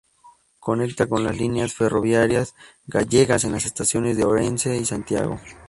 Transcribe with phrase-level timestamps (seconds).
[0.59, 2.55] Conecta con las líneas ferroviarias
[2.87, 5.39] gallegas en las estaciones de Orense y Santiago.